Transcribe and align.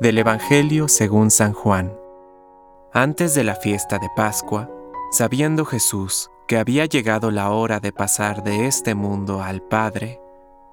Del 0.00 0.18
Evangelio 0.18 0.88
según 0.88 1.30
San 1.30 1.52
Juan. 1.52 1.92
Antes 2.92 3.34
de 3.34 3.44
la 3.44 3.54
fiesta 3.54 3.98
de 3.98 4.08
Pascua, 4.16 4.68
sabiendo 5.12 5.64
Jesús 5.64 6.30
que 6.48 6.56
había 6.56 6.86
llegado 6.86 7.30
la 7.30 7.50
hora 7.50 7.78
de 7.78 7.92
pasar 7.92 8.42
de 8.42 8.66
este 8.66 8.94
mundo 8.94 9.42
al 9.42 9.62
Padre, 9.62 10.20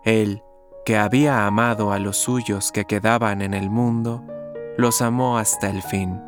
Él, 0.03 0.41
que 0.83 0.97
había 0.97 1.45
amado 1.45 1.91
a 1.91 1.99
los 1.99 2.17
suyos 2.17 2.71
que 2.71 2.85
quedaban 2.85 3.41
en 3.41 3.53
el 3.53 3.69
mundo, 3.69 4.23
los 4.77 5.01
amó 5.01 5.37
hasta 5.37 5.69
el 5.69 5.83
fin. 5.83 6.19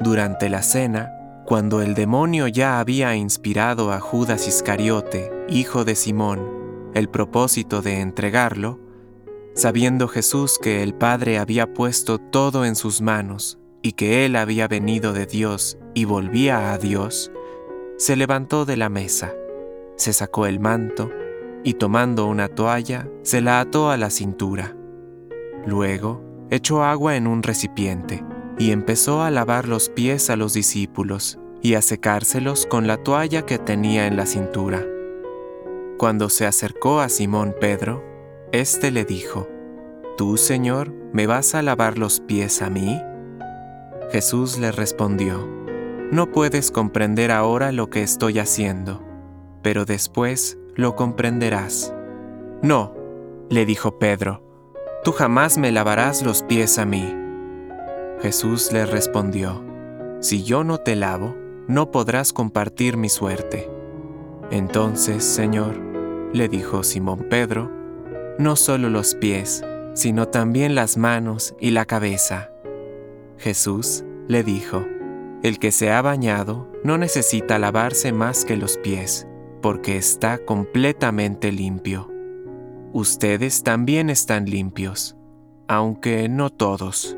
Durante 0.00 0.50
la 0.50 0.62
cena, 0.62 1.42
cuando 1.46 1.80
el 1.80 1.94
demonio 1.94 2.46
ya 2.46 2.78
había 2.78 3.16
inspirado 3.16 3.92
a 3.92 4.00
Judas 4.00 4.46
Iscariote, 4.46 5.30
hijo 5.48 5.84
de 5.84 5.94
Simón, 5.94 6.90
el 6.94 7.08
propósito 7.08 7.80
de 7.80 8.00
entregarlo, 8.00 8.83
sabiendo 9.54 10.08
Jesús 10.08 10.58
que 10.58 10.82
el 10.82 10.94
Padre 10.94 11.38
había 11.38 11.72
puesto 11.72 12.18
todo 12.18 12.64
en 12.64 12.74
sus 12.74 13.00
manos 13.00 13.58
y 13.82 13.92
que 13.92 14.26
Él 14.26 14.36
había 14.36 14.68
venido 14.68 15.12
de 15.12 15.26
Dios 15.26 15.78
y 15.94 16.04
volvía 16.04 16.72
a 16.72 16.78
Dios, 16.78 17.30
se 17.96 18.16
levantó 18.16 18.64
de 18.64 18.76
la 18.76 18.88
mesa, 18.88 19.32
se 19.96 20.12
sacó 20.12 20.46
el 20.46 20.58
manto 20.58 21.10
y 21.62 21.74
tomando 21.74 22.26
una 22.26 22.48
toalla 22.48 23.08
se 23.22 23.40
la 23.40 23.60
ató 23.60 23.90
a 23.90 23.96
la 23.96 24.10
cintura. 24.10 24.76
Luego 25.66 26.22
echó 26.50 26.82
agua 26.82 27.16
en 27.16 27.26
un 27.26 27.42
recipiente 27.42 28.24
y 28.58 28.72
empezó 28.72 29.22
a 29.22 29.30
lavar 29.30 29.68
los 29.68 29.88
pies 29.88 30.30
a 30.30 30.36
los 30.36 30.52
discípulos 30.52 31.38
y 31.62 31.74
a 31.74 31.82
secárselos 31.82 32.66
con 32.66 32.86
la 32.86 32.98
toalla 32.98 33.46
que 33.46 33.58
tenía 33.58 34.06
en 34.06 34.16
la 34.16 34.26
cintura. 34.26 34.84
Cuando 35.96 36.28
se 36.28 36.46
acercó 36.46 37.00
a 37.00 37.08
Simón 37.08 37.54
Pedro, 37.58 38.13
éste 38.60 38.90
le 38.90 39.04
dijo, 39.04 39.48
¿Tú, 40.16 40.36
Señor, 40.36 40.92
me 41.12 41.26
vas 41.26 41.54
a 41.56 41.62
lavar 41.62 41.98
los 41.98 42.20
pies 42.20 42.62
a 42.62 42.70
mí? 42.70 43.02
Jesús 44.12 44.58
le 44.58 44.70
respondió, 44.70 45.48
No 46.12 46.30
puedes 46.30 46.70
comprender 46.70 47.32
ahora 47.32 47.72
lo 47.72 47.90
que 47.90 48.02
estoy 48.02 48.38
haciendo, 48.38 49.02
pero 49.62 49.84
después 49.84 50.56
lo 50.76 50.94
comprenderás. 50.94 51.92
No, 52.62 52.94
le 53.50 53.66
dijo 53.66 53.98
Pedro, 53.98 54.40
tú 55.02 55.10
jamás 55.10 55.58
me 55.58 55.72
lavarás 55.72 56.22
los 56.22 56.44
pies 56.44 56.78
a 56.78 56.84
mí. 56.84 57.12
Jesús 58.22 58.72
le 58.72 58.86
respondió, 58.86 59.64
Si 60.20 60.44
yo 60.44 60.62
no 60.62 60.78
te 60.78 60.94
lavo, 60.94 61.34
no 61.66 61.90
podrás 61.90 62.32
compartir 62.32 62.96
mi 62.96 63.08
suerte. 63.08 63.68
Entonces, 64.52 65.24
Señor, 65.24 65.76
le 66.32 66.48
dijo 66.48 66.84
Simón 66.84 67.26
Pedro, 67.28 67.83
no 68.38 68.56
solo 68.56 68.90
los 68.90 69.14
pies, 69.14 69.64
sino 69.94 70.28
también 70.28 70.74
las 70.74 70.96
manos 70.96 71.54
y 71.60 71.70
la 71.70 71.84
cabeza. 71.84 72.50
Jesús 73.38 74.04
le 74.26 74.42
dijo, 74.42 74.84
El 75.42 75.58
que 75.58 75.70
se 75.70 75.90
ha 75.90 76.02
bañado 76.02 76.68
no 76.82 76.98
necesita 76.98 77.58
lavarse 77.58 78.12
más 78.12 78.44
que 78.44 78.56
los 78.56 78.76
pies, 78.78 79.26
porque 79.62 79.96
está 79.96 80.38
completamente 80.38 81.52
limpio. 81.52 82.10
Ustedes 82.92 83.62
también 83.62 84.10
están 84.10 84.46
limpios, 84.46 85.16
aunque 85.68 86.28
no 86.28 86.50
todos. 86.50 87.16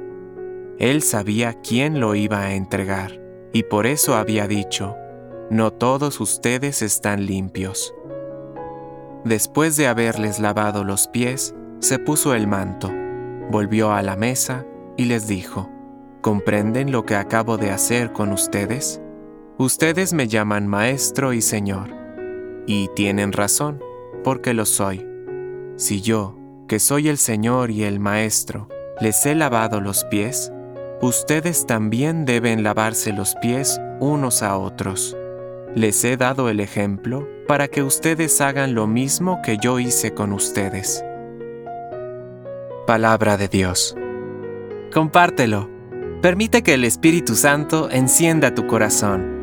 Él 0.79 1.03
sabía 1.03 1.55
quién 1.63 2.01
lo 2.01 2.15
iba 2.15 2.41
a 2.41 2.55
entregar, 2.55 3.21
y 3.53 3.63
por 3.63 3.87
eso 3.87 4.15
había 4.15 4.47
dicho, 4.47 4.97
No 5.51 5.73
todos 5.73 6.21
ustedes 6.21 6.83
están 6.83 7.25
limpios. 7.25 7.96
Después 9.27 9.77
de 9.77 9.89
haberles 9.89 10.39
lavado 10.39 10.85
los 10.85 11.09
pies, 11.09 11.53
se 11.81 11.99
puso 11.99 12.33
el 12.33 12.47
manto, 12.47 12.93
volvió 13.51 13.91
a 13.91 14.01
la 14.01 14.15
mesa 14.15 14.65
y 14.97 15.07
les 15.07 15.27
dijo, 15.27 15.69
¿comprenden 16.21 16.93
lo 16.93 17.05
que 17.05 17.17
acabo 17.17 17.57
de 17.57 17.73
hacer 17.73 18.13
con 18.13 18.31
ustedes? 18.31 19.03
Ustedes 19.59 20.13
me 20.13 20.29
llaman 20.29 20.69
maestro 20.69 21.33
y 21.33 21.43
señor, 21.43 21.93
y 22.69 22.87
tienen 22.95 23.33
razón, 23.33 23.83
porque 24.23 24.55
lo 24.55 24.65
soy. 24.65 25.05
Si 25.75 26.03
yo, 26.03 26.39
que 26.69 26.79
soy 26.79 27.09
el 27.09 27.19
señor 27.19 27.73
y 27.73 27.83
el 27.83 27.99
maestro, 27.99 28.69
les 29.01 29.27
he 29.27 29.35
lavado 29.35 29.81
los 29.81 30.05
pies, 30.05 30.53
ustedes 31.03 31.67
también 31.67 32.27
deben 32.27 32.63
lavarse 32.63 33.13
los 33.13 33.35
pies 33.43 33.81
unos 33.99 34.45
a 34.45 34.57
otros. 34.57 35.17
Les 35.75 36.05
he 36.05 36.17
dado 36.17 36.49
el 36.49 36.61
ejemplo 36.61 37.27
para 37.47 37.69
que 37.69 37.83
ustedes 37.83 38.41
hagan 38.41 38.75
lo 38.75 38.87
mismo 38.87 39.41
que 39.43 39.59
yo 39.59 39.79
hice 39.79 40.13
con 40.15 40.33
ustedes. 40.33 41.05
Palabra 42.87 43.37
de 43.37 43.49
Dios. 43.49 43.97
Compártelo. 44.93 45.69
Permite 46.23 46.63
que 46.63 46.75
el 46.75 46.85
Espíritu 46.85 47.35
Santo 47.35 47.91
encienda 47.91 48.55
tu 48.55 48.67
corazón. 48.67 49.36